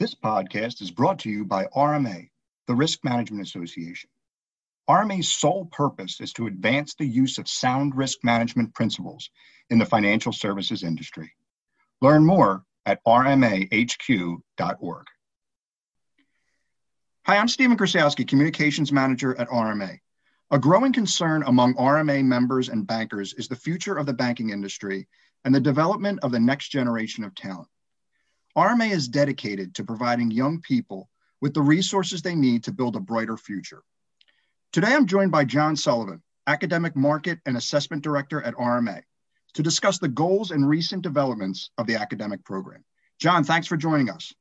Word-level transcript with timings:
This 0.00 0.14
podcast 0.14 0.80
is 0.80 0.90
brought 0.90 1.18
to 1.18 1.30
you 1.30 1.44
by 1.44 1.66
RMA, 1.76 2.30
the 2.66 2.74
Risk 2.74 3.04
Management 3.04 3.46
Association. 3.46 4.08
RMA's 4.88 5.30
sole 5.30 5.66
purpose 5.66 6.22
is 6.22 6.32
to 6.32 6.46
advance 6.46 6.94
the 6.94 7.04
use 7.04 7.36
of 7.36 7.46
sound 7.46 7.94
risk 7.94 8.24
management 8.24 8.72
principles 8.72 9.28
in 9.68 9.78
the 9.78 9.84
financial 9.84 10.32
services 10.32 10.84
industry. 10.84 11.30
Learn 12.00 12.24
more 12.24 12.64
at 12.86 13.04
rmahq.org. 13.04 15.06
Hi, 17.26 17.36
I'm 17.36 17.48
Stephen 17.48 17.76
Krasowski, 17.76 18.26
Communications 18.26 18.92
Manager 18.92 19.38
at 19.38 19.50
RMA. 19.50 19.98
A 20.50 20.58
growing 20.58 20.94
concern 20.94 21.42
among 21.46 21.74
RMA 21.74 22.24
members 22.24 22.70
and 22.70 22.86
bankers 22.86 23.34
is 23.34 23.48
the 23.48 23.54
future 23.54 23.98
of 23.98 24.06
the 24.06 24.14
banking 24.14 24.48
industry 24.48 25.06
and 25.44 25.54
the 25.54 25.60
development 25.60 26.20
of 26.22 26.32
the 26.32 26.40
next 26.40 26.70
generation 26.70 27.22
of 27.22 27.34
talent. 27.34 27.68
RMA 28.56 28.90
is 28.90 29.08
dedicated 29.08 29.74
to 29.74 29.84
providing 29.84 30.30
young 30.30 30.60
people 30.60 31.08
with 31.40 31.54
the 31.54 31.62
resources 31.62 32.22
they 32.22 32.34
need 32.34 32.64
to 32.64 32.72
build 32.72 32.96
a 32.96 33.00
brighter 33.00 33.36
future. 33.36 33.82
Today, 34.72 34.94
I'm 34.94 35.06
joined 35.06 35.32
by 35.32 35.44
John 35.44 35.76
Sullivan, 35.76 36.22
Academic 36.46 36.96
Market 36.96 37.38
and 37.46 37.56
Assessment 37.56 38.02
Director 38.02 38.42
at 38.42 38.54
RMA, 38.54 39.02
to 39.54 39.62
discuss 39.62 39.98
the 39.98 40.08
goals 40.08 40.50
and 40.50 40.68
recent 40.68 41.02
developments 41.02 41.70
of 41.78 41.86
the 41.86 41.96
academic 41.96 42.44
program. 42.44 42.84
John, 43.18 43.44
thanks 43.44 43.66
for 43.66 43.76
joining 43.76 44.10
us. 44.10 44.32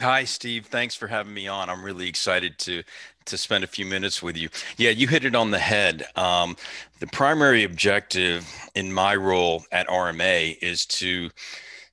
Hi, 0.00 0.24
Steve. 0.24 0.66
Thanks 0.66 0.94
for 0.94 1.06
having 1.06 1.32
me 1.32 1.46
on. 1.48 1.70
I'm 1.70 1.84
really 1.84 2.08
excited 2.08 2.58
to 2.60 2.82
to 3.26 3.38
spend 3.38 3.62
a 3.62 3.68
few 3.68 3.86
minutes 3.86 4.20
with 4.20 4.36
you. 4.36 4.48
Yeah, 4.76 4.90
you 4.90 5.06
hit 5.06 5.24
it 5.24 5.36
on 5.36 5.52
the 5.52 5.60
head. 5.60 6.04
Um, 6.16 6.56
the 6.98 7.06
primary 7.06 7.62
objective 7.62 8.52
in 8.74 8.92
my 8.92 9.14
role 9.14 9.64
at 9.70 9.86
RMA 9.86 10.58
is 10.60 10.86
to 10.86 11.30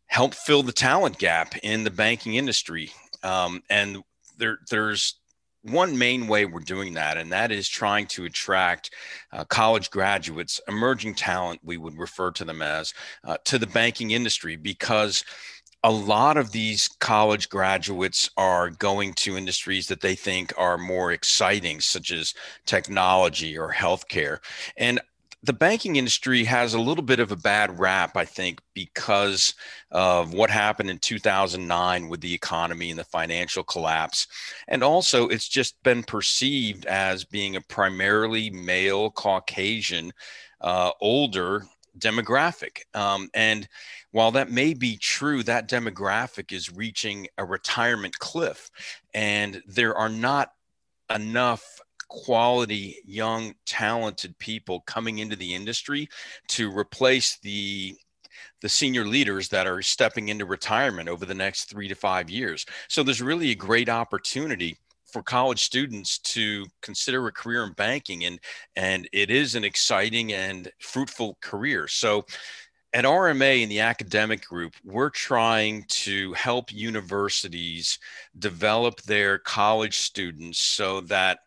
help 0.10 0.34
fill 0.34 0.64
the 0.64 0.74
talent 0.74 1.18
gap 1.18 1.56
in 1.64 1.84
the 1.84 1.92
banking 1.92 2.36
industry. 2.36 2.92
Um, 3.24 3.62
and 3.70 4.04
there, 4.38 4.58
there's 4.70 5.16
one 5.64 5.98
main 5.98 6.28
way 6.28 6.46
we're 6.46 6.62
doing 6.62 6.94
that, 6.96 7.18
and 7.18 7.32
that 7.32 7.52
is 7.52 7.70
trying 7.70 8.08
to 8.08 8.26
attract 8.26 8.92
uh, 9.32 9.44
college 9.46 9.90
graduates, 9.92 10.60
emerging 10.68 11.16
talent, 11.16 11.60
we 11.64 11.78
would 11.78 11.98
refer 11.98 12.32
to 12.32 12.46
them 12.46 12.62
as, 12.62 12.94
uh, 13.24 13.38
to 13.46 13.58
the 13.58 13.68
banking 13.68 14.12
industry 14.12 14.56
because 14.56 15.24
a 15.84 15.92
lot 15.92 16.38
of 16.38 16.52
these 16.52 16.90
college 17.00 17.48
graduates 17.48 18.30
are 18.36 18.70
going 18.70 19.14
to 19.14 19.38
industries 19.38 19.88
that 19.88 20.02
they 20.02 20.16
think 20.16 20.54
are 20.58 20.78
more 20.78 21.12
exciting, 21.12 21.80
such 21.80 22.12
as 22.12 22.34
technology 22.66 23.58
or 23.58 23.72
healthcare. 23.72 24.40
And 24.76 25.00
the 25.42 25.54
banking 25.54 25.96
industry 25.96 26.44
has 26.44 26.74
a 26.74 26.80
little 26.80 27.04
bit 27.04 27.20
of 27.20 27.32
a 27.32 27.38
bad 27.38 27.80
rap, 27.80 28.18
I 28.18 28.26
think, 28.26 28.60
because 28.74 29.54
of 29.90 30.34
what 30.34 30.50
happened 30.50 30.90
in 30.90 31.00
2009 31.00 32.10
with 32.10 32.20
the 32.20 32.34
economy 32.34 32.90
and 32.90 33.00
the 33.00 33.06
financial 33.06 33.64
collapse. 33.64 34.28
And 34.68 34.84
also, 34.84 35.30
it's 35.30 35.48
just 35.48 35.82
been 35.84 36.04
perceived 36.04 36.86
as 36.86 37.24
being 37.24 37.56
a 37.56 37.62
primarily 37.62 38.50
male, 38.50 39.12
Caucasian, 39.12 40.12
uh, 40.60 40.92
older 41.00 41.64
demographic. 41.98 42.82
Um, 42.94 43.30
and 43.34 43.68
while 44.12 44.32
that 44.32 44.52
may 44.52 44.74
be 44.74 44.98
true, 44.98 45.44
that 45.44 45.70
demographic 45.70 46.52
is 46.52 46.74
reaching 46.74 47.28
a 47.38 47.46
retirement 47.46 48.20
cliff, 48.20 48.70
and 49.14 49.62
there 49.68 49.96
are 49.96 50.10
not 50.10 50.52
enough 51.10 51.80
quality, 52.10 52.98
young, 53.06 53.54
talented 53.66 54.38
people 54.40 54.82
coming 54.82 55.20
into 55.20 55.36
the 55.36 55.54
industry 55.56 56.10
to 56.50 56.76
replace 56.78 57.38
the 57.40 57.96
the 58.62 58.70
senior 58.70 59.06
leaders 59.06 59.50
that 59.50 59.68
are 59.68 59.82
stepping 59.82 60.30
into 60.30 60.46
retirement 60.46 61.08
over 61.08 61.26
the 61.26 61.34
next 61.34 61.66
three 61.66 61.88
to 61.88 61.96
five 61.96 62.30
years. 62.30 62.66
So 62.90 63.04
there's 63.04 63.22
really 63.22 63.52
a 63.52 63.56
great 63.56 63.90
opportunity 63.90 64.78
for 65.06 65.24
college 65.24 65.64
students 65.64 66.20
to 66.20 66.66
consider 66.82 67.26
a 67.28 67.32
career 67.32 67.64
in 67.64 67.74
banking 67.74 68.26
and 68.26 68.40
and 68.76 69.10
it 69.12 69.32
is 69.32 69.56
an 69.56 69.64
exciting 69.64 70.34
and 70.34 70.72
fruitful 70.80 71.36
career 71.42 71.88
so 71.88 72.24
at 72.94 73.06
RMA 73.06 73.62
in 73.62 73.70
the 73.70 73.82
academic 73.82 74.46
group, 74.48 74.74
we're 74.84 75.12
trying 75.12 75.86
to 75.90 76.34
help 76.34 76.74
universities 76.74 78.00
develop 78.40 79.02
their 79.04 79.38
college 79.38 79.98
students 79.98 80.58
so 80.58 81.02
that 81.02 81.40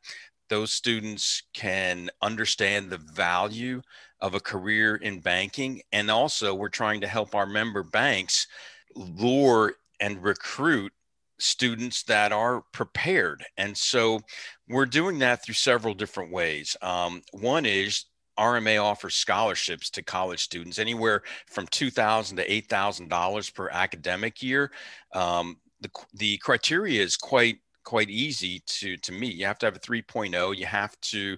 those 0.52 0.70
students 0.70 1.44
can 1.54 2.10
understand 2.20 2.90
the 2.90 2.98
value 2.98 3.80
of 4.20 4.34
a 4.34 4.40
career 4.40 4.96
in 4.96 5.18
banking. 5.18 5.80
And 5.92 6.10
also, 6.10 6.54
we're 6.54 6.68
trying 6.68 7.00
to 7.00 7.06
help 7.06 7.34
our 7.34 7.46
member 7.46 7.82
banks 7.82 8.46
lure 8.94 9.76
and 9.98 10.22
recruit 10.22 10.92
students 11.38 12.02
that 12.02 12.32
are 12.32 12.64
prepared. 12.70 13.42
And 13.56 13.74
so 13.74 14.20
we're 14.68 14.84
doing 14.84 15.20
that 15.20 15.42
through 15.42 15.54
several 15.54 15.94
different 15.94 16.30
ways. 16.30 16.76
Um, 16.82 17.22
one 17.32 17.64
is 17.64 18.04
RMA 18.38 18.78
offers 18.78 19.14
scholarships 19.14 19.88
to 19.92 20.02
college 20.02 20.40
students 20.40 20.78
anywhere 20.78 21.22
from 21.46 21.66
2,000 21.68 22.36
to 22.36 22.46
$8,000 22.46 23.54
per 23.54 23.70
academic 23.70 24.42
year. 24.42 24.70
Um, 25.14 25.56
the, 25.80 25.88
the 26.12 26.36
criteria 26.36 27.02
is 27.02 27.16
quite 27.16 27.56
quite 27.84 28.10
easy 28.10 28.62
to 28.66 28.96
to 28.98 29.12
meet. 29.12 29.36
You 29.36 29.46
have 29.46 29.58
to 29.58 29.66
have 29.66 29.76
a 29.76 29.80
3.0. 29.80 30.56
You 30.56 30.66
have 30.66 31.00
to 31.00 31.36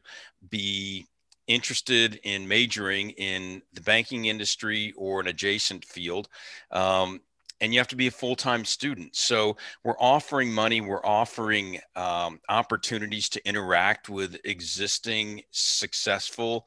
be 0.48 1.06
interested 1.46 2.20
in 2.24 2.48
majoring 2.48 3.10
in 3.10 3.62
the 3.74 3.80
banking 3.80 4.26
industry 4.26 4.92
or 4.96 5.20
an 5.20 5.26
adjacent 5.26 5.84
field. 5.84 6.28
Um, 6.70 7.20
and 7.60 7.72
you 7.72 7.80
have 7.80 7.88
to 7.88 7.96
be 7.96 8.08
a 8.08 8.10
full-time 8.10 8.64
student 8.64 9.14
so 9.14 9.56
we're 9.84 9.98
offering 9.98 10.52
money 10.52 10.80
we're 10.80 11.06
offering 11.06 11.78
um, 11.94 12.40
opportunities 12.48 13.28
to 13.28 13.48
interact 13.48 14.08
with 14.08 14.36
existing 14.44 15.40
successful 15.50 16.66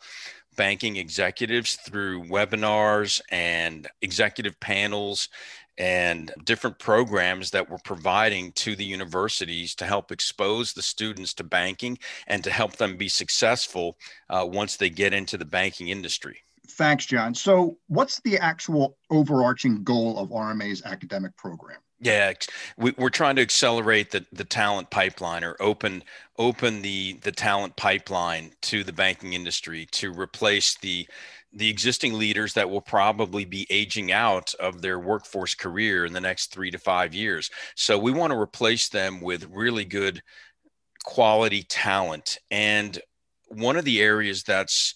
banking 0.55 0.95
executives 0.95 1.75
through 1.75 2.23
webinars 2.23 3.21
and 3.29 3.87
executive 4.01 4.59
panels 4.59 5.29
and 5.77 6.31
different 6.43 6.79
programs 6.79 7.51
that 7.51 7.69
we're 7.69 7.77
providing 7.79 8.51
to 8.53 8.75
the 8.75 8.85
universities 8.85 9.75
to 9.75 9.85
help 9.85 10.11
expose 10.11 10.73
the 10.73 10.81
students 10.81 11.33
to 11.35 11.43
banking 11.43 11.97
and 12.27 12.43
to 12.43 12.49
help 12.49 12.77
them 12.77 12.97
be 12.97 13.09
successful 13.09 13.97
uh, 14.29 14.45
once 14.47 14.77
they 14.77 14.89
get 14.89 15.13
into 15.13 15.37
the 15.37 15.45
banking 15.45 15.89
industry. 15.89 16.41
Thanks, 16.69 17.05
John. 17.05 17.33
So, 17.33 17.77
what's 17.87 18.19
the 18.21 18.37
actual 18.37 18.97
overarching 19.09 19.83
goal 19.83 20.19
of 20.19 20.29
RMA's 20.29 20.83
academic 20.83 21.35
program? 21.37 21.79
Yeah, 21.99 22.33
we, 22.77 22.93
are 22.99 23.09
trying 23.09 23.37
to 23.37 23.41
accelerate 23.41 24.11
the, 24.11 24.23
the 24.31 24.43
talent 24.43 24.91
pipeline 24.91 25.43
or 25.43 25.55
open 25.59 26.03
open 26.37 26.83
the 26.83 27.13
the 27.23 27.31
talent 27.31 27.75
pipeline 27.75 28.51
to 28.61 28.83
the 28.83 28.93
banking 28.93 29.33
industry 29.33 29.87
to 29.93 30.13
replace 30.13 30.77
the 30.77 31.07
the 31.53 31.69
existing 31.69 32.13
leaders 32.13 32.53
that 32.53 32.69
will 32.69 32.81
probably 32.81 33.45
be 33.45 33.65
aging 33.71 34.11
out 34.11 34.53
of 34.59 34.81
their 34.81 34.99
workforce 34.99 35.55
career 35.55 36.05
in 36.05 36.13
the 36.13 36.21
next 36.21 36.51
three 36.53 36.69
to 36.69 36.77
five 36.77 37.15
years. 37.15 37.49
So 37.75 37.97
we 37.97 38.11
want 38.11 38.31
to 38.31 38.39
replace 38.39 38.89
them 38.89 39.19
with 39.19 39.49
really 39.49 39.85
good 39.85 40.21
quality 41.03 41.63
talent. 41.63 42.37
And 42.51 42.99
one 43.47 43.75
of 43.75 43.85
the 43.85 44.01
areas 44.01 44.43
that's 44.43 44.93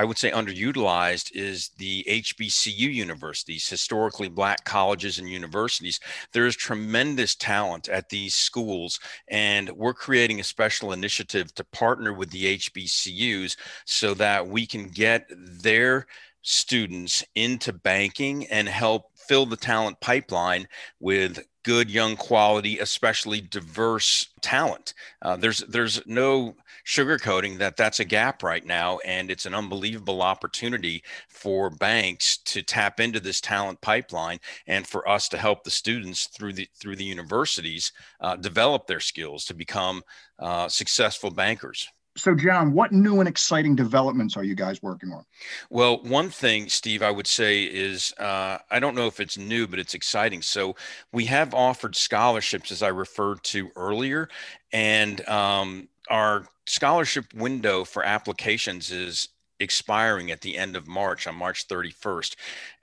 I 0.00 0.04
would 0.04 0.16
say 0.16 0.30
underutilized 0.30 1.30
is 1.34 1.72
the 1.76 2.06
HBCU 2.08 2.90
universities, 2.90 3.68
historically 3.68 4.30
black 4.30 4.64
colleges 4.64 5.18
and 5.18 5.28
universities. 5.28 6.00
There 6.32 6.46
is 6.46 6.56
tremendous 6.56 7.34
talent 7.34 7.86
at 7.86 8.08
these 8.08 8.34
schools, 8.34 8.98
and 9.28 9.68
we're 9.72 9.92
creating 9.92 10.40
a 10.40 10.44
special 10.44 10.92
initiative 10.92 11.54
to 11.54 11.64
partner 11.64 12.14
with 12.14 12.30
the 12.30 12.56
HBCUs 12.56 13.58
so 13.84 14.14
that 14.14 14.48
we 14.48 14.64
can 14.64 14.88
get 14.88 15.26
their 15.36 16.06
students 16.42 17.24
into 17.34 17.72
banking 17.72 18.46
and 18.48 18.68
help 18.68 19.10
fill 19.16 19.46
the 19.46 19.56
talent 19.56 20.00
pipeline 20.00 20.66
with 20.98 21.40
good 21.62 21.90
young 21.90 22.16
quality 22.16 22.78
especially 22.78 23.40
diverse 23.40 24.30
talent. 24.40 24.94
Uh, 25.22 25.36
there's 25.36 25.58
there's 25.68 26.04
no 26.06 26.54
sugarcoating 26.86 27.58
that 27.58 27.76
that's 27.76 28.00
a 28.00 28.04
gap 28.04 28.42
right 28.42 28.64
now 28.64 28.98
and 29.04 29.30
it's 29.30 29.44
an 29.46 29.54
unbelievable 29.54 30.22
opportunity 30.22 31.02
for 31.28 31.68
banks 31.70 32.38
to 32.38 32.62
tap 32.62 32.98
into 32.98 33.20
this 33.20 33.40
talent 33.40 33.80
pipeline 33.82 34.38
and 34.66 34.86
for 34.86 35.06
us 35.08 35.28
to 35.28 35.36
help 35.36 35.62
the 35.62 35.70
students 35.70 36.26
through 36.26 36.52
the 36.52 36.66
through 36.74 36.96
the 36.96 37.04
universities 37.04 37.92
uh, 38.20 38.34
develop 38.36 38.86
their 38.86 39.00
skills 39.00 39.44
to 39.44 39.54
become 39.54 40.02
uh, 40.38 40.68
successful 40.68 41.30
bankers 41.30 41.88
so 42.16 42.34
john 42.34 42.72
what 42.72 42.92
new 42.92 43.20
and 43.20 43.28
exciting 43.28 43.74
developments 43.74 44.36
are 44.36 44.44
you 44.44 44.54
guys 44.54 44.82
working 44.82 45.12
on? 45.12 45.24
Well 45.70 46.02
one 46.02 46.28
thing 46.28 46.68
steve 46.68 47.02
i 47.02 47.10
would 47.10 47.26
say 47.26 47.64
is 47.64 48.12
uh, 48.18 48.58
i 48.70 48.78
don't 48.78 48.94
know 48.94 49.06
if 49.06 49.20
it's 49.20 49.38
new 49.38 49.66
but 49.66 49.78
it's 49.78 49.94
exciting. 49.94 50.42
So 50.42 50.76
we 51.12 51.24
have 51.26 51.54
offered 51.54 51.96
scholarships 51.96 52.72
as 52.72 52.82
i 52.82 52.88
referred 52.88 53.42
to 53.44 53.70
earlier 53.76 54.28
and 54.72 55.26
um, 55.28 55.88
our 56.08 56.46
scholarship 56.66 57.32
window 57.34 57.84
for 57.84 58.04
applications 58.04 58.90
is 58.90 59.28
expiring 59.58 60.30
at 60.30 60.40
the 60.40 60.56
end 60.56 60.74
of 60.76 60.86
march 60.88 61.26
on 61.26 61.34
march 61.34 61.68
31st 61.68 62.34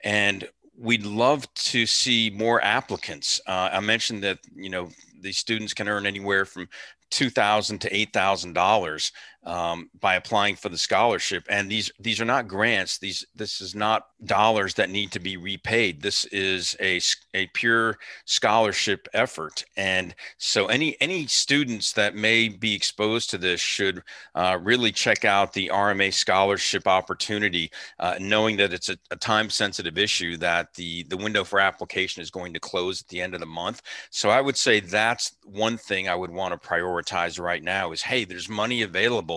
and 0.04 0.48
we'd 0.78 1.04
love 1.04 1.52
to 1.54 1.86
see 1.86 2.30
more 2.30 2.62
applicants. 2.62 3.40
Uh, 3.46 3.70
I 3.72 3.80
mentioned 3.80 4.22
that 4.22 4.38
you 4.54 4.70
know 4.70 4.88
these 5.20 5.38
students 5.38 5.74
can 5.74 5.88
earn 5.88 6.06
anywhere 6.06 6.44
from 6.44 6.68
two 7.10 7.30
thousand 7.30 7.80
to 7.80 7.94
eight 7.96 8.12
thousand 8.12 8.52
dollars 8.52 9.12
um, 9.44 9.88
by 10.00 10.16
applying 10.16 10.56
for 10.56 10.68
the 10.68 10.78
scholarship. 10.78 11.44
And 11.48 11.70
these 11.70 11.90
these 11.98 12.20
are 12.20 12.26
not 12.26 12.48
grants. 12.48 12.98
These 12.98 13.24
this 13.34 13.60
is 13.60 13.74
not 13.74 14.06
dollars 14.24 14.74
that 14.74 14.90
need 14.90 15.12
to 15.12 15.20
be 15.20 15.36
repaid. 15.36 16.02
This 16.02 16.24
is 16.26 16.76
a, 16.80 17.00
a 17.34 17.46
pure 17.54 17.96
scholarship 18.24 19.08
effort. 19.14 19.64
And 19.76 20.14
so 20.38 20.66
any 20.66 20.96
any 21.00 21.26
students 21.26 21.92
that 21.92 22.14
may 22.14 22.48
be 22.48 22.74
exposed 22.74 23.30
to 23.30 23.38
this 23.38 23.60
should 23.60 24.02
uh, 24.34 24.58
really 24.60 24.92
check 24.92 25.24
out 25.24 25.52
the 25.52 25.68
RMA 25.68 26.12
scholarship 26.12 26.86
opportunity, 26.86 27.70
uh, 28.00 28.16
knowing 28.20 28.56
that 28.56 28.72
it's 28.72 28.88
a, 28.88 28.98
a 29.10 29.16
time 29.16 29.50
sensitive 29.50 29.98
issue 29.98 30.36
that 30.38 30.74
the 30.74 31.04
the 31.04 31.16
window 31.16 31.44
for 31.44 31.60
application 31.60 32.22
is 32.22 32.30
going 32.30 32.52
to 32.52 32.60
close 32.60 33.02
at 33.02 33.08
the 33.08 33.20
end 33.20 33.34
of 33.34 33.40
the 33.40 33.46
month. 33.46 33.82
So 34.10 34.30
I 34.30 34.40
would 34.40 34.56
say 34.56 34.80
that's 34.80 35.36
one 35.44 35.78
thing 35.78 36.08
I 36.08 36.14
would 36.14 36.30
want 36.30 36.60
to 36.60 36.68
prioritize 36.68 37.40
right 37.40 37.62
now 37.62 37.92
is 37.92 38.02
hey, 38.02 38.24
there's 38.24 38.48
money 38.48 38.82
available 38.82 39.27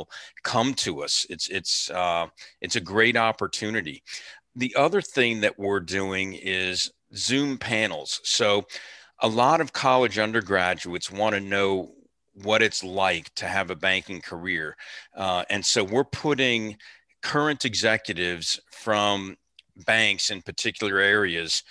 come 0.43 0.73
to 0.75 1.03
us. 1.03 1.25
It's 1.29 1.47
it's 1.49 1.89
uh, 1.89 2.27
it's 2.61 2.75
a 2.75 2.81
great 2.81 3.17
opportunity. 3.17 4.03
The 4.55 4.75
other 4.75 5.01
thing 5.01 5.41
that 5.41 5.57
we're 5.57 5.79
doing 5.79 6.33
is 6.33 6.91
Zoom 7.15 7.57
panels. 7.57 8.19
So 8.23 8.65
a 9.19 9.27
lot 9.27 9.61
of 9.61 9.73
college 9.73 10.17
undergraduates 10.17 11.11
want 11.11 11.35
to 11.35 11.41
know 11.41 11.91
what 12.33 12.61
it's 12.61 12.83
like 12.83 13.33
to 13.35 13.45
have 13.45 13.69
a 13.69 13.75
banking 13.75 14.21
career, 14.21 14.75
uh, 15.15 15.43
and 15.49 15.65
so 15.65 15.83
we're 15.83 16.03
putting 16.03 16.77
current 17.21 17.65
executives 17.65 18.59
from 18.71 19.37
banks 19.85 20.29
in 20.31 20.41
particular 20.41 20.97
areas 20.99 21.63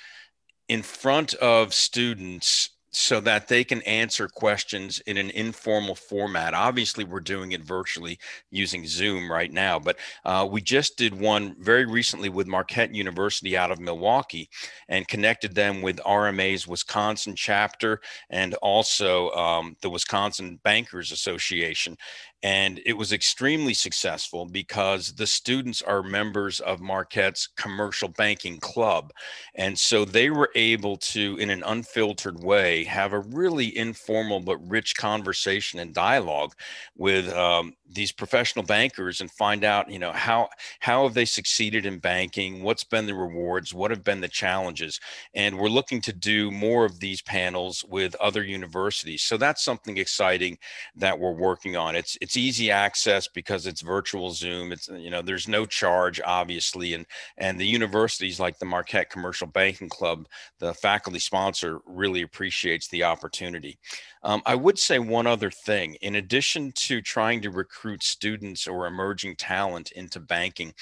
in 0.69 0.83
front 0.83 1.35
of 1.35 1.75
students 1.75 2.71
so 2.93 3.21
that 3.21 3.49
they 3.49 3.63
can 3.63 3.83
answer 3.83 4.29
questions 4.29 4.99
in 5.01 5.17
an 5.17 5.31
informal 5.31 5.95
format. 5.95 6.55
Obviously, 6.55 7.05
we're 7.05 7.21
doing 7.21 7.53
it 7.53 7.63
virtually 7.63 8.19
using 8.51 8.87
Zoom 8.87 9.31
right 9.31 9.53
now, 9.53 9.79
but 9.79 9.97
uh, 10.25 10.47
we 10.51 10.61
just 10.61 10.97
did 10.97 11.19
one 11.19 11.55
very 11.61 11.87
recently 11.87 12.29
with 12.29 12.47
Marquette 12.47 12.95
University 12.95 13.57
out 13.57 13.71
of 13.71 13.81
Milwaukee 13.81 14.49
and 14.89 15.07
connected 15.07 15.55
them 15.55 15.83
with 15.83 15.99
RMA's 15.99 16.67
Wisconsin 16.67 17.35
chapter 17.37 18.01
and 18.31 18.55
also 18.55 19.31
um, 19.31 19.77
the 19.83 19.91
Wisconsin 19.91 20.59
Bankers 20.65 21.13
Association. 21.13 21.97
And 22.43 22.81
it 22.87 22.95
was 22.95 23.13
extremely 23.13 23.75
successful 23.75 24.47
because 24.47 25.13
the 25.13 25.27
students 25.27 25.83
are 25.83 26.03
members 26.03 26.61
of 26.61 26.81
Marquette's 26.81 27.47
commercial 27.57 28.09
banking 28.09 28.59
club. 28.59 29.13
And 29.57 29.79
so 29.79 30.07
they 30.07 30.31
were 30.31 30.51
able 30.55 30.97
to, 30.97 31.37
in 31.39 31.51
an 31.51 31.63
unfiltered 31.67 32.43
way, 32.43 32.80
have 32.85 33.13
a 33.13 33.21
really 33.21 33.77
informal 33.77 34.41
but 34.41 34.57
rich 34.69 34.97
conversation 34.97 35.79
and 35.81 35.95
dialogue 35.95 36.55
with 36.97 37.33
um, 37.33 37.75
these 37.89 38.13
professional 38.13 38.65
bankers 38.65 39.21
and 39.21 39.31
find 39.31 39.65
out, 39.65 39.91
you 39.91 39.99
know, 39.99 40.13
how 40.13 40.49
how 40.81 41.05
have 41.05 41.15
they 41.15 41.25
succeeded 41.25 41.87
in 41.87 41.99
banking? 41.99 42.63
What's 42.63 42.85
been 42.85 43.07
the 43.07 43.15
rewards? 43.15 43.75
What 43.75 43.91
have 43.91 44.05
been 44.05 44.21
the 44.21 44.29
challenges? 44.29 45.01
And 45.35 45.59
we're 45.59 45.69
looking 45.69 46.01
to 46.03 46.13
do 46.13 46.51
more 46.51 46.85
of 46.85 47.01
these 47.01 47.23
panels 47.23 47.85
with 47.89 48.15
other 48.17 48.43
universities. 48.43 49.23
So 49.23 49.37
that's 49.37 49.65
something 49.65 49.99
exciting 49.99 50.59
that 50.97 51.19
we're 51.19 51.33
working 51.33 51.77
on. 51.77 51.97
It's 51.97 52.17
it's 52.21 52.37
easy 52.37 52.71
access 52.71 53.29
because 53.29 53.67
it's 53.67 53.81
virtual 53.81 54.31
Zoom. 54.31 54.73
It's 54.73 54.89
you 54.89 55.11
know 55.11 55.23
there's 55.23 55.49
no 55.49 55.67
charge 55.67 56.21
obviously, 56.25 56.95
and 56.95 57.07
and 57.39 57.59
the 57.59 57.67
universities 57.67 58.39
like 58.39 58.59
the 58.59 58.67
Marquette 58.67 59.11
Commercial 59.11 59.47
Banking 59.47 59.89
Club, 59.89 60.27
the 60.59 60.75
faculty 60.75 61.19
sponsor 61.19 61.81
really 61.87 62.23
appreciates 62.71 62.89
the 62.89 63.05
opportunity. 63.05 63.79
Um, 64.23 64.43
I 64.47 64.55
would 64.55 64.79
say 64.79 64.99
one 64.99 65.27
other 65.27 65.51
thing. 65.51 65.97
In 66.03 66.17
addition 66.17 66.73
to 66.73 67.01
trying 67.03 67.41
to 67.43 67.51
recruit 67.51 68.03
students 68.03 68.67
or 68.67 68.87
emerging 68.87 69.37
talent 69.37 69.93
into 69.93 70.21
banking, 70.21 70.73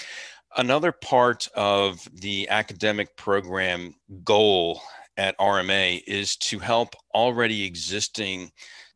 another 0.56 0.92
part 0.92 1.48
of 1.54 2.06
the 2.12 2.48
academic 2.48 3.16
program 3.16 3.94
goal 4.24 4.80
at 5.16 5.38
RMA 5.38 6.02
is 6.06 6.36
to 6.36 6.58
help 6.58 6.94
already 7.14 7.64
existing 7.64 8.50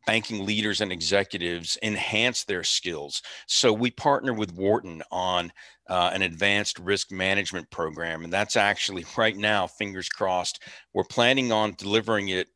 banking 0.05 0.45
leaders 0.45 0.81
and 0.81 0.91
executives 0.91 1.77
enhance 1.81 2.43
their 2.43 2.63
skills. 2.63 3.21
So 3.47 3.71
we 3.71 3.89
partner 3.91 4.33
with 4.33 4.53
Wharton 4.53 5.01
on 5.11 5.51
uh, 5.89 6.11
an 6.13 6.21
advanced 6.21 6.79
risk 6.79 7.11
management 7.11 7.69
program. 7.69 8.23
And 8.23 8.31
that's 8.31 8.55
actually 8.55 9.05
right 9.17 9.35
now, 9.35 9.67
fingers 9.67 10.09
crossed, 10.09 10.61
we're 10.93 11.03
planning 11.03 11.51
on 11.51 11.75
delivering 11.77 12.29
it 12.29 12.47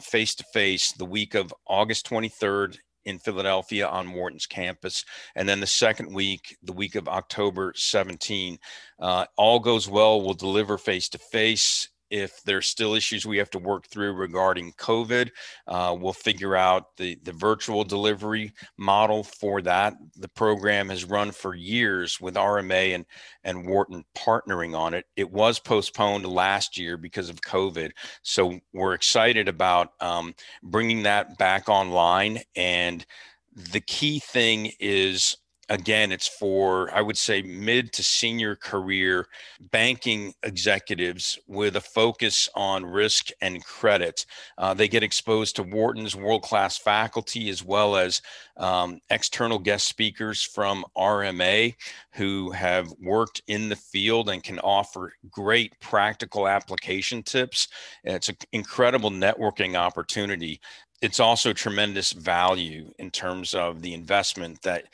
face 0.00 0.34
to 0.36 0.44
face 0.52 0.92
the 0.92 1.04
week 1.04 1.34
of 1.34 1.54
August 1.66 2.08
23rd 2.08 2.78
in 3.04 3.18
Philadelphia 3.18 3.86
on 3.86 4.12
Wharton's 4.12 4.46
campus. 4.46 5.04
And 5.34 5.48
then 5.48 5.60
the 5.60 5.66
second 5.66 6.14
week, 6.14 6.56
the 6.62 6.72
week 6.72 6.94
of 6.94 7.08
October 7.08 7.72
17. 7.76 8.58
Uh, 9.00 9.26
all 9.36 9.58
goes 9.58 9.88
well, 9.88 10.22
we'll 10.22 10.34
deliver 10.34 10.78
face 10.78 11.08
to 11.10 11.18
face 11.18 11.88
if 12.12 12.42
there's 12.42 12.66
still 12.66 12.94
issues 12.94 13.24
we 13.24 13.38
have 13.38 13.48
to 13.50 13.58
work 13.58 13.86
through 13.86 14.12
regarding 14.12 14.74
COVID, 14.74 15.30
uh, 15.66 15.96
we'll 15.98 16.12
figure 16.12 16.54
out 16.54 16.94
the, 16.98 17.18
the 17.22 17.32
virtual 17.32 17.84
delivery 17.84 18.52
model 18.76 19.24
for 19.24 19.62
that. 19.62 19.94
The 20.18 20.28
program 20.28 20.90
has 20.90 21.06
run 21.06 21.32
for 21.32 21.54
years 21.54 22.20
with 22.20 22.34
RMA 22.34 22.94
and, 22.94 23.06
and 23.44 23.66
Wharton 23.66 24.04
partnering 24.14 24.78
on 24.78 24.92
it. 24.92 25.06
It 25.16 25.32
was 25.32 25.58
postponed 25.58 26.26
last 26.26 26.76
year 26.76 26.98
because 26.98 27.30
of 27.30 27.40
COVID. 27.40 27.90
So 28.22 28.60
we're 28.74 28.92
excited 28.92 29.48
about 29.48 29.92
um, 30.00 30.34
bringing 30.62 31.04
that 31.04 31.38
back 31.38 31.70
online. 31.70 32.40
And 32.54 33.06
the 33.72 33.80
key 33.80 34.18
thing 34.18 34.70
is 34.78 35.38
again, 35.68 36.12
it's 36.12 36.28
for, 36.28 36.92
I 36.94 37.00
would 37.00 37.16
say, 37.16 37.42
mid 37.42 37.92
to 37.94 38.02
senior 38.02 38.56
career 38.56 39.26
banking 39.70 40.34
executives 40.42 41.38
with 41.46 41.76
a 41.76 41.80
focus 41.80 42.48
on 42.54 42.84
risk 42.84 43.28
and 43.40 43.64
credit. 43.64 44.26
Uh, 44.58 44.74
they 44.74 44.88
get 44.88 45.02
exposed 45.02 45.56
to 45.56 45.62
Wharton's 45.62 46.16
world 46.16 46.42
class 46.42 46.76
faculty 46.76 47.48
as 47.48 47.64
well 47.64 47.96
as 47.96 48.22
um, 48.56 49.00
external 49.10 49.58
guest 49.58 49.86
speakers 49.86 50.42
from 50.42 50.84
RMA 50.96 51.74
who 52.12 52.50
have 52.50 52.92
worked 53.00 53.42
in 53.46 53.68
the 53.68 53.76
field 53.76 54.28
and 54.28 54.42
can 54.42 54.58
offer 54.60 55.14
great 55.30 55.78
practical 55.80 56.46
application 56.46 57.22
tips. 57.22 57.68
It's 58.04 58.28
an 58.28 58.36
incredible 58.52 59.10
networking 59.10 59.74
opportunity 59.76 60.60
it's 61.02 61.18
also 61.18 61.52
tremendous 61.52 62.12
value 62.12 62.92
in 62.98 63.10
terms 63.10 63.54
of 63.54 63.82
the 63.82 63.92
investment 63.92 64.62
that 64.62 64.84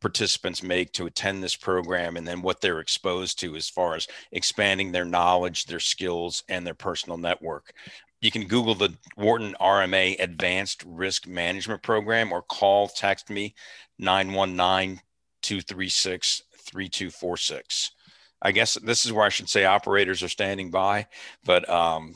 participants 0.00 0.62
make 0.62 0.92
to 0.92 1.06
attend 1.06 1.42
this 1.42 1.56
program 1.56 2.16
and 2.16 2.26
then 2.26 2.40
what 2.40 2.60
they're 2.60 2.80
exposed 2.80 3.38
to 3.40 3.54
as 3.54 3.68
far 3.68 3.94
as 3.94 4.08
expanding 4.32 4.90
their 4.90 5.04
knowledge, 5.04 5.66
their 5.66 5.80
skills, 5.80 6.42
and 6.48 6.66
their 6.66 6.74
personal 6.74 7.18
network. 7.18 7.72
You 8.20 8.30
can 8.30 8.46
Google 8.46 8.74
the 8.74 8.94
Wharton 9.16 9.54
RMA 9.60 10.18
Advanced 10.18 10.82
Risk 10.86 11.26
Management 11.26 11.82
Program 11.82 12.32
or 12.32 12.42
call, 12.42 12.88
text 12.88 13.28
me 13.28 13.54
919 13.98 15.00
236 15.42 16.42
3246. 16.56 17.92
I 18.40 18.52
guess 18.52 18.74
this 18.74 19.04
is 19.04 19.12
where 19.12 19.24
I 19.24 19.30
should 19.30 19.48
say 19.48 19.64
operators 19.64 20.22
are 20.22 20.28
standing 20.28 20.70
by, 20.70 21.06
but 21.44 21.68
um, 21.68 22.14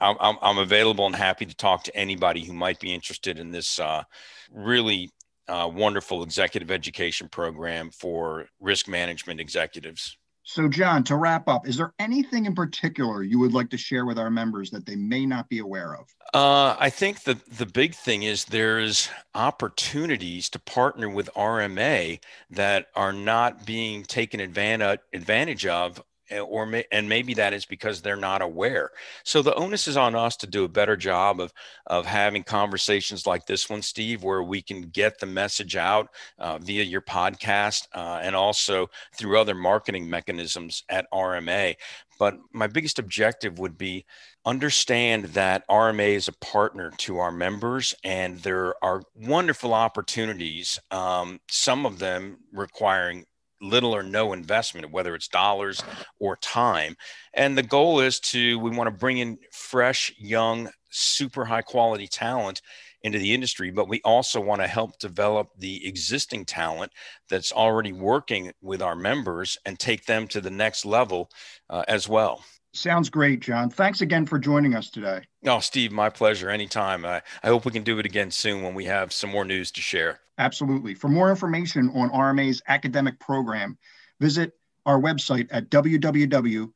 I'm, 0.00 0.38
I'm, 0.40 0.58
available 0.58 1.06
and 1.06 1.14
happy 1.14 1.46
to 1.46 1.54
talk 1.54 1.84
to 1.84 1.96
anybody 1.96 2.44
who 2.44 2.52
might 2.52 2.80
be 2.80 2.94
interested 2.94 3.38
in 3.38 3.50
this 3.50 3.78
uh, 3.78 4.04
really 4.50 5.10
uh, 5.48 5.68
wonderful 5.72 6.22
executive 6.22 6.70
education 6.70 7.28
program 7.28 7.90
for 7.90 8.46
risk 8.60 8.88
management 8.88 9.40
executives. 9.40 10.16
So, 10.42 10.68
John, 10.68 11.04
to 11.04 11.16
wrap 11.16 11.48
up, 11.48 11.68
is 11.68 11.76
there 11.76 11.92
anything 11.98 12.46
in 12.46 12.54
particular 12.54 13.22
you 13.22 13.38
would 13.38 13.52
like 13.52 13.70
to 13.70 13.76
share 13.76 14.06
with 14.06 14.18
our 14.18 14.30
members 14.30 14.70
that 14.70 14.86
they 14.86 14.96
may 14.96 15.26
not 15.26 15.48
be 15.48 15.58
aware 15.58 15.94
of? 15.94 16.08
Uh, 16.32 16.76
I 16.78 16.90
think 16.90 17.22
the 17.22 17.38
the 17.56 17.66
big 17.66 17.94
thing 17.94 18.22
is 18.22 18.46
there's 18.46 19.10
opportunities 19.34 20.48
to 20.50 20.58
partner 20.58 21.08
with 21.08 21.28
RMA 21.36 22.20
that 22.50 22.86
are 22.96 23.12
not 23.12 23.66
being 23.66 24.02
taken 24.02 24.40
advantage 24.40 25.00
advantage 25.12 25.66
of 25.66 26.02
or 26.38 26.66
may, 26.66 26.84
and 26.92 27.08
maybe 27.08 27.34
that 27.34 27.52
is 27.52 27.64
because 27.64 28.00
they're 28.00 28.16
not 28.16 28.42
aware. 28.42 28.90
So 29.24 29.42
the 29.42 29.54
onus 29.54 29.88
is 29.88 29.96
on 29.96 30.14
us 30.14 30.36
to 30.38 30.46
do 30.46 30.64
a 30.64 30.68
better 30.68 30.96
job 30.96 31.40
of 31.40 31.52
of 31.86 32.06
having 32.06 32.42
conversations 32.42 33.26
like 33.26 33.46
this 33.46 33.68
one, 33.68 33.82
Steve, 33.82 34.22
where 34.22 34.42
we 34.42 34.62
can 34.62 34.82
get 34.82 35.18
the 35.18 35.26
message 35.26 35.76
out 35.76 36.08
uh, 36.38 36.58
via 36.58 36.82
your 36.82 37.02
podcast 37.02 37.86
uh, 37.94 38.20
and 38.22 38.36
also 38.36 38.88
through 39.14 39.38
other 39.38 39.54
marketing 39.54 40.08
mechanisms 40.08 40.84
at 40.88 41.10
RMA. 41.12 41.76
But 42.18 42.38
my 42.52 42.66
biggest 42.66 42.98
objective 42.98 43.58
would 43.58 43.78
be 43.78 44.04
understand 44.44 45.24
that 45.26 45.66
RMA 45.68 46.14
is 46.16 46.28
a 46.28 46.32
partner 46.32 46.92
to 46.98 47.18
our 47.18 47.32
members, 47.32 47.94
and 48.04 48.38
there 48.40 48.74
are 48.84 49.02
wonderful 49.14 49.72
opportunities. 49.72 50.78
Um, 50.90 51.40
some 51.50 51.86
of 51.86 51.98
them 51.98 52.38
requiring 52.52 53.24
little 53.60 53.94
or 53.94 54.02
no 54.02 54.32
investment, 54.32 54.90
whether 54.90 55.14
it's 55.14 55.28
dollars 55.28 55.82
or 56.18 56.36
time. 56.36 56.96
And 57.34 57.56
the 57.56 57.62
goal 57.62 58.00
is 58.00 58.20
to, 58.20 58.58
we 58.58 58.70
want 58.70 58.88
to 58.88 58.98
bring 58.98 59.18
in 59.18 59.38
fresh, 59.52 60.12
young, 60.18 60.70
super 60.90 61.44
high 61.44 61.62
quality 61.62 62.06
talent 62.06 62.62
into 63.02 63.18
the 63.18 63.32
industry, 63.32 63.70
but 63.70 63.88
we 63.88 64.00
also 64.04 64.40
want 64.40 64.60
to 64.60 64.66
help 64.66 64.98
develop 64.98 65.48
the 65.58 65.86
existing 65.86 66.44
talent 66.44 66.92
that's 67.28 67.52
already 67.52 67.92
working 67.92 68.52
with 68.60 68.82
our 68.82 68.96
members 68.96 69.56
and 69.64 69.78
take 69.78 70.04
them 70.04 70.28
to 70.28 70.40
the 70.40 70.50
next 70.50 70.84
level 70.84 71.30
uh, 71.70 71.84
as 71.88 72.08
well. 72.08 72.44
Sounds 72.72 73.10
great, 73.10 73.40
John. 73.40 73.68
Thanks 73.68 74.00
again 74.00 74.26
for 74.26 74.38
joining 74.38 74.76
us 74.76 74.90
today. 74.90 75.24
Oh, 75.44 75.58
Steve, 75.58 75.90
my 75.90 76.08
pleasure. 76.08 76.50
Anytime. 76.50 77.04
I, 77.04 77.22
I 77.42 77.48
hope 77.48 77.64
we 77.64 77.72
can 77.72 77.82
do 77.82 77.98
it 77.98 78.06
again 78.06 78.30
soon 78.30 78.62
when 78.62 78.74
we 78.74 78.84
have 78.84 79.12
some 79.12 79.30
more 79.30 79.44
news 79.44 79.72
to 79.72 79.80
share. 79.80 80.20
Absolutely. 80.38 80.94
For 80.94 81.08
more 81.08 81.30
information 81.30 81.90
on 81.94 82.10
RMA's 82.10 82.62
academic 82.68 83.18
program, 83.18 83.76
visit 84.20 84.52
our 84.86 85.00
website 85.00 85.48
at 85.50 85.68
www.rmahq.org. 85.70 86.70